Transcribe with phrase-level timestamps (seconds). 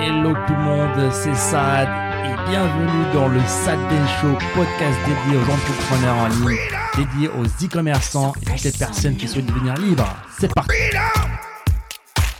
[0.00, 1.88] Hello tout le monde, c'est Sad
[2.24, 3.78] et bienvenue dans le Sad
[4.20, 6.56] Show, podcast dédié aux entrepreneurs en ligne,
[6.96, 10.16] dédié aux e-commerçants et toutes les personnes qui souhaitent devenir libres.
[10.38, 10.70] C'est parti.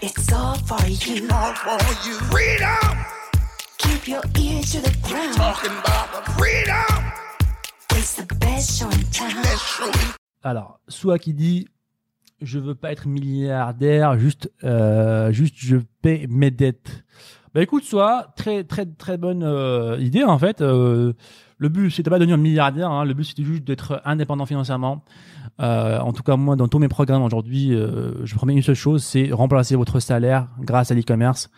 [0.00, 1.26] It's all for you.
[1.30, 2.14] all for you.
[2.30, 2.96] Freedom,
[3.78, 5.34] Keep your ears to the ground.
[5.34, 7.04] talking about the freedom.
[7.96, 9.44] It's the best show in town.
[9.56, 9.90] Show.
[10.44, 11.66] Alors, Soua qui dit
[12.40, 17.04] je veux pas être milliardaire, juste euh, juste je paie mes dettes.
[17.58, 20.60] Bah écoute, Soua, très très très bonne euh, idée en fait.
[20.60, 21.14] Euh,
[21.56, 25.02] le but c'était pas de devenir milliardaire, hein, le but c'était juste d'être indépendant financièrement.
[25.58, 28.76] Euh, en tout cas, moi, dans tous mes programmes aujourd'hui, euh, je promets une seule
[28.76, 31.50] chose, c'est remplacer votre salaire grâce à l'e-commerce.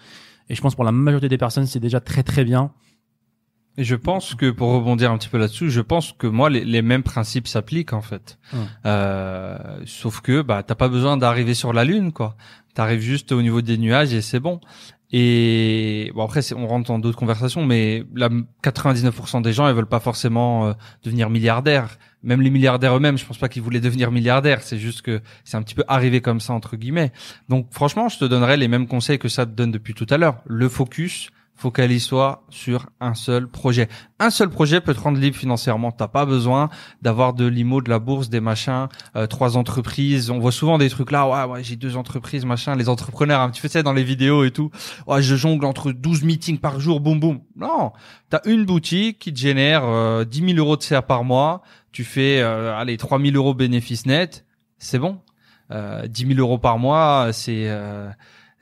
[0.48, 2.72] Et je pense pour la majorité des personnes, c'est déjà très très bien.
[3.76, 6.64] Et je pense que pour rebondir un petit peu là-dessus, je pense que moi les,
[6.64, 8.38] les mêmes principes s'appliquent en fait.
[8.86, 12.36] Euh, sauf que bah t'as pas besoin d'arriver sur la lune quoi.
[12.72, 14.60] T'arrives juste au niveau des nuages et c'est bon.
[15.12, 18.28] Et bon après on rentre dans d'autres conversations, mais la
[18.62, 21.98] 99% des gens ils veulent pas forcément euh, devenir milliardaires.
[22.22, 24.62] Même les milliardaires eux-mêmes, je pense pas qu'ils voulaient devenir milliardaires.
[24.62, 27.12] C'est juste que c'est un petit peu arrivé comme ça entre guillemets.
[27.48, 30.16] Donc franchement, je te donnerais les mêmes conseils que ça te donne depuis tout à
[30.16, 30.42] l'heure.
[30.46, 31.30] Le focus,
[31.60, 33.88] focalise-toi sur un seul projet.
[34.18, 35.92] Un seul projet peut te rendre libre financièrement.
[35.92, 36.70] T'as pas besoin
[37.02, 40.30] d'avoir de l'IMO, de la bourse, des machins, euh, trois entreprises.
[40.30, 42.76] On voit souvent des trucs là, ouais, ouais, j'ai deux entreprises, machin.
[42.76, 44.70] Les entrepreneurs, un petit peu ça dans les vidéos et tout.
[45.06, 47.40] Ouais, je jongle entre 12 meetings par jour, boum boum.
[47.56, 47.92] Non,
[48.30, 51.60] t'as une boutique qui te génère euh, 10 000 euros de CA par mois.
[51.92, 54.46] Tu fais, euh, allez, 3 000 euros bénéfice net.
[54.78, 55.18] C'est bon.
[55.72, 58.08] Euh, 10 000 euros par mois, c'est euh,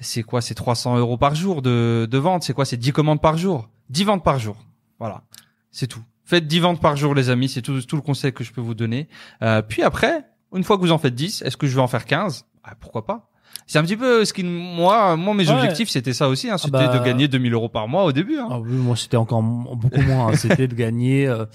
[0.00, 2.42] c'est quoi C'est 300 euros par jour de, de vente?
[2.42, 3.68] C'est quoi C'est 10 commandes par jour?
[3.90, 4.56] 10 ventes par jour.
[4.98, 5.22] Voilà.
[5.70, 6.02] C'est tout.
[6.24, 7.48] Faites 10 ventes par jour, les amis.
[7.48, 9.08] C'est tout, tout le conseil que je peux vous donner.
[9.42, 10.24] Euh, puis après,
[10.54, 12.74] une fois que vous en faites 10, est-ce que je vais en faire 15 Ah,
[12.78, 13.30] Pourquoi pas
[13.66, 15.54] C'est un petit peu ce qui, moi, moi, mes Ouais.
[15.56, 16.50] objectifs, c'était ça aussi.
[16.50, 16.98] Hein, c'était bah.
[16.98, 18.38] de gagner 2000 euros par mois au début.
[18.38, 18.48] Hein.
[18.50, 20.28] Ah oui, moi c'était encore beaucoup moins.
[20.28, 20.36] hein.
[20.36, 21.26] C'était de gagner.
[21.26, 21.46] Euh,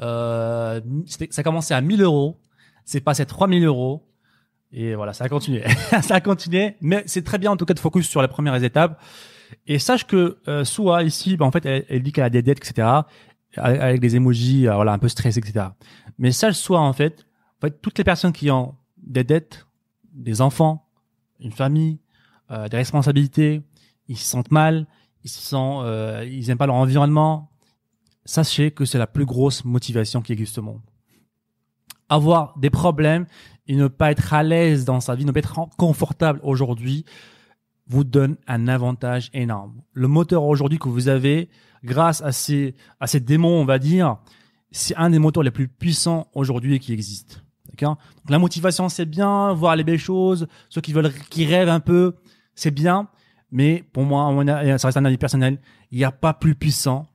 [0.00, 2.38] euh, c'était- ça commençait à 1000 euros,
[2.84, 4.07] c'est passé à 3000 euros.
[4.72, 5.64] Et voilà, ça a continué.
[6.02, 6.76] ça a continué.
[6.80, 9.00] Mais c'est très bien en tout cas de focus sur les premières étapes.
[9.66, 12.58] Et sache que euh, Soua ici, bah, en fait, elle, dit qu'elle a des dettes,
[12.58, 12.86] etc.
[13.56, 15.68] Avec avec des emojis, euh, voilà, un peu stressés, etc.
[16.18, 17.24] Mais sache Soua en fait,
[17.58, 19.66] en fait, toutes les personnes qui ont des dettes,
[20.12, 20.86] des enfants,
[21.40, 21.98] une famille,
[22.50, 23.62] euh, des responsabilités,
[24.08, 24.86] ils se sentent mal,
[25.24, 27.50] ils se sentent, euh, ils aiment pas leur environnement.
[28.24, 30.80] Sachez que c'est la plus grosse motivation qui existe au monde.
[32.08, 33.26] Avoir des problèmes
[33.66, 37.04] et ne pas être à l'aise dans sa vie, ne pas être confortable aujourd'hui,
[37.86, 39.74] vous donne un avantage énorme.
[39.92, 41.48] Le moteur aujourd'hui que vous avez,
[41.84, 44.16] grâce à ces, à ces démons, on va dire,
[44.70, 47.36] c'est un des moteurs les plus puissants aujourd'hui qui existent.
[47.70, 47.96] D'accord?
[48.28, 52.14] La motivation, c'est bien, voir les belles choses, ceux qui veulent, qui rêvent un peu,
[52.54, 53.08] c'est bien.
[53.50, 54.44] Mais pour moi,
[54.78, 55.58] ça reste un avis personnel,
[55.90, 57.06] il n'y a pas plus puissant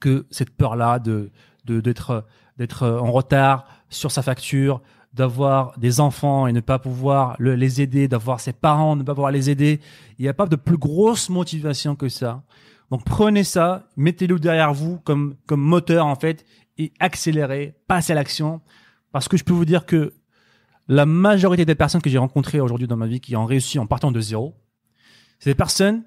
[0.00, 1.30] que cette peur-là de
[1.66, 2.26] de- d'être
[2.60, 4.82] d'être en retard sur sa facture,
[5.14, 9.14] d'avoir des enfants et ne pas pouvoir le- les aider, d'avoir ses parents ne pas
[9.14, 9.80] pouvoir les aider.
[10.18, 12.42] Il n'y a pas de plus grosse motivation que ça.
[12.90, 16.44] Donc prenez ça, mettez-le derrière vous comme comme moteur en fait
[16.76, 18.60] et accélérez, passez à l'action
[19.10, 20.12] parce que je peux vous dire que
[20.86, 23.86] la majorité des personnes que j'ai rencontrées aujourd'hui dans ma vie qui ont réussi en
[23.86, 24.54] partant de zéro,
[25.38, 26.04] c'est des personnes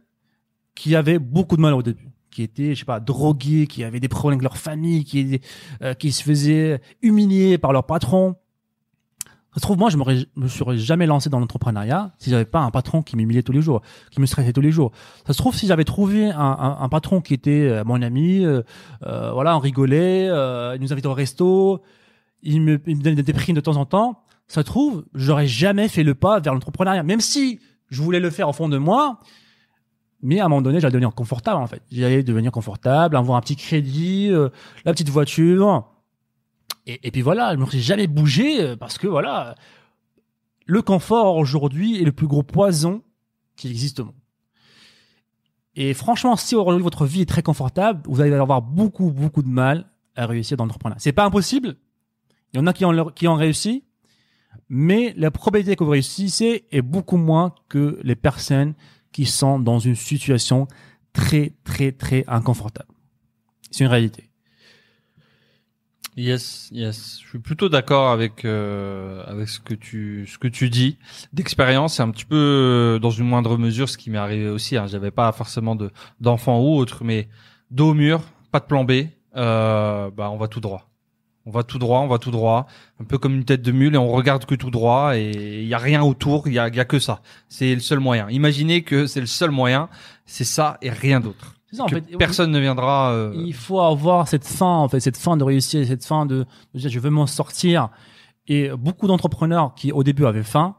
[0.76, 4.00] qui avaient beaucoup de mal au début, qui étaient, je sais pas, drogués, qui avaient
[4.00, 5.40] des problèmes avec leur famille, qui,
[5.82, 8.36] euh, se faisaient humilier par leur patron.
[9.54, 12.72] Ça se trouve, moi, je me serais jamais lancé dans l'entrepreneuriat si j'avais pas un
[12.72, 14.92] patron qui m'humiliait tous les jours, qui me stressait tous les jours.
[15.28, 18.64] Ça se trouve, si j'avais trouvé un, patron qui était euh, mon ami, euh,
[19.02, 21.82] voilà, on rigolait, il nous invitait au resto,
[22.42, 24.24] il me, il me donnait des primes de temps en temps.
[24.48, 28.32] Ça se trouve, j'aurais jamais fait le pas vers l'entrepreneuriat, même si je voulais le
[28.32, 29.20] faire au fond de moi.
[30.24, 31.84] Mais à un moment donné, j'allais devenir confortable en fait.
[31.92, 34.50] J'allais devenir confortable, avoir un petit crédit, euh,
[34.86, 35.86] la petite voiture.
[36.86, 39.56] Et, puis voilà, je me suis jamais bougé euh, parce que voilà,
[40.66, 43.02] le confort aujourd'hui est le plus gros poison
[43.58, 44.16] qui existe au monde.
[45.76, 49.50] Et franchement, si aujourd'hui votre vie est très confortable, vous allez avoir beaucoup, beaucoup de
[49.50, 51.00] mal à réussir dans l'entrepreneuriat.
[51.00, 51.76] C'est pas impossible.
[52.54, 53.84] Il y en a qui ont, qui ont réussi,
[54.70, 58.74] mais la probabilité que vous réussissez est beaucoup moins que les personnes
[59.14, 60.68] qui sont dans une situation
[61.14, 62.90] très, très, très inconfortable.
[63.72, 64.30] C'est une réalité.
[66.16, 67.20] Yes, yes.
[67.24, 70.98] Je suis plutôt d'accord avec euh, avec ce que tu ce que tu dis.
[71.32, 74.78] D'expérience, c'est un petit peu euh, dans une moindre mesure ce qui m'est arrivé aussi.
[74.78, 74.86] Hein.
[74.86, 75.90] J'avais pas forcément de
[76.20, 77.30] d'enfants ou autre, mais
[77.72, 78.22] dos au mur,
[78.52, 79.08] pas de plan B.
[79.36, 80.93] Euh, bah on va tout droit.
[81.46, 82.68] On va tout droit, on va tout droit,
[83.02, 85.68] un peu comme une tête de mule et on regarde que tout droit et il
[85.68, 87.22] y a rien autour, il y a, y a que ça.
[87.50, 88.30] C'est le seul moyen.
[88.30, 89.90] Imaginez que c'est le seul moyen,
[90.26, 91.56] c'est ça et rien d'autre.
[91.74, 92.18] Ça, en Que fait.
[92.18, 93.12] personne ne viendra.
[93.12, 96.46] euh, Il faut avoir cette fin, en fait, cette fin de réussir, cette fin de,
[96.74, 97.90] de dire je veux m'en sortir.
[98.48, 100.76] Et beaucoup d'entrepreneurs qui au début avaient faim,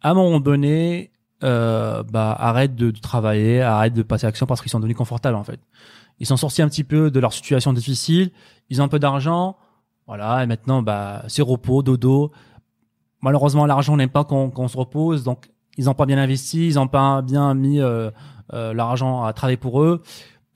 [0.00, 1.10] à un moment donné,
[1.44, 4.96] euh, bah arrêtent de, de travailler, arrêtent de passer à l'action parce qu'ils sont devenus
[4.96, 5.60] confortables en fait.
[6.18, 8.30] Ils sont sortis un petit peu de leur situation difficile,
[8.70, 9.56] ils ont un peu d'argent,
[10.08, 12.32] voilà, et maintenant bah c'est repos, dodo.
[13.20, 16.74] Malheureusement, l'argent n'aime pas qu'on qu'on se repose, donc ils n'ont pas bien investi, ils
[16.74, 18.10] n'ont pas bien mis euh,
[18.52, 20.02] euh, l'argent à travailler pour eux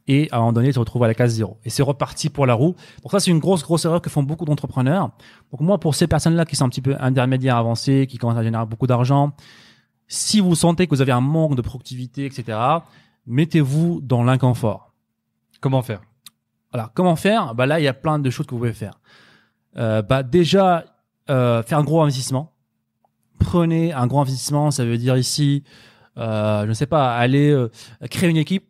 [0.08, 1.58] et à un moment donné, ils se retrouvent à la case zéro.
[1.64, 2.74] Et c'est reparti pour la roue.
[3.02, 5.10] Donc ça, c'est une grosse, grosse erreur que font beaucoup d'entrepreneurs.
[5.52, 8.42] Donc moi, pour ces personnes-là qui sont un petit peu intermédiaires avancés, qui commencent à
[8.42, 9.32] générer beaucoup d'argent,
[10.08, 12.58] si vous sentez que vous avez un manque de productivité, etc.,
[13.26, 14.92] mettez-vous dans l'inconfort.
[15.60, 16.02] Comment faire?
[16.72, 17.54] Alors, comment faire?
[17.54, 18.98] Bah là, il y a plein de choses que vous pouvez faire.
[19.76, 20.84] Euh, bah déjà,
[21.30, 22.52] euh, faire un gros investissement.
[23.38, 25.64] Prenez un gros investissement, ça veut dire ici,
[26.18, 27.70] euh, je ne sais pas, aller euh,
[28.10, 28.64] créer une équipe.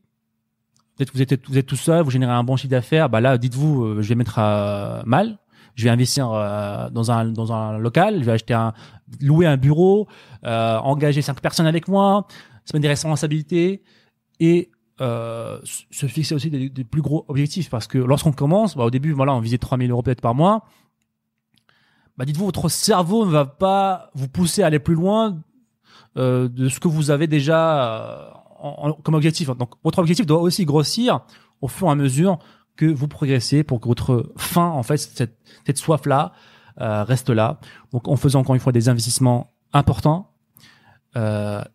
[0.97, 3.09] Peut-être vous êtes vous êtes tout seul, vous générez un bon chiffre d'affaires.
[3.09, 5.39] Bah là, dites-vous, euh, je vais mettre à mal.
[5.75, 8.21] Je vais investir euh, dans un dans un local.
[8.21, 8.73] Je vais acheter un
[9.21, 10.07] louer un bureau,
[10.45, 12.27] euh, engager cinq personnes avec moi,
[12.65, 13.83] se mettre des responsabilités
[14.41, 14.71] et
[15.01, 18.91] euh, se fixer aussi des, des plus gros objectifs parce que lorsqu'on commence, bah, au
[18.91, 20.65] début, voilà, on visait 3000 euros peut-être par mois.
[22.23, 25.43] Bah, dites-vous, votre cerveau ne va pas vous pousser à aller plus loin
[26.17, 28.31] euh, de ce que vous avez déjà
[28.61, 29.51] euh, comme objectif.
[29.51, 31.23] Donc, votre objectif doit aussi grossir
[31.63, 32.39] au fur et à mesure
[32.77, 36.33] que vous progressez pour que votre fin, en fait, cette, soif-là,
[36.81, 37.59] euh, reste là.
[37.91, 40.31] Donc, en faisant encore une fois des investissements importants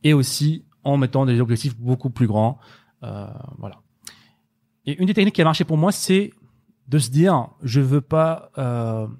[0.02, 2.58] et aussi en mettant des objectifs beaucoup plus grands.
[3.02, 3.82] Voilà.
[4.86, 6.32] Et une des techniques qui a marché pour moi, c'est
[6.88, 8.50] de se dire, je veux pas,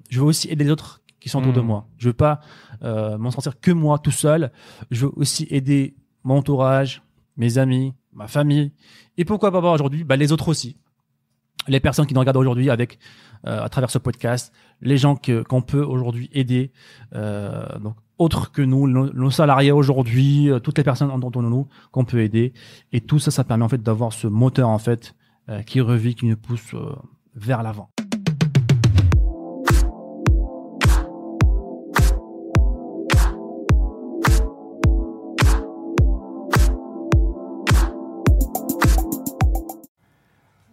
[0.08, 1.66] je veux aussi aider les autres qui sont autour de Mhm.
[1.66, 1.86] moi.
[1.98, 2.40] Je veux pas
[2.82, 4.52] euh, m'en sortir que moi tout seul.
[4.90, 5.94] Je veux aussi aider
[6.24, 7.02] mon entourage,
[7.36, 8.72] mes amis, ma famille,
[9.16, 10.76] et pourquoi pas aujourd'hui, bah, les autres aussi.
[11.66, 12.98] Les personnes qui nous regardent aujourd'hui avec
[13.46, 16.72] euh, à travers ce podcast, les gens que qu'on peut aujourd'hui aider,
[17.14, 21.68] euh, donc autres que nous, nos, nos salariés aujourd'hui, toutes les personnes autour de nous
[21.92, 22.52] qu'on peut aider,
[22.92, 25.14] et tout ça, ça permet en fait d'avoir ce moteur en fait
[25.66, 26.74] qui revit, qui nous pousse
[27.36, 27.90] vers l'avant.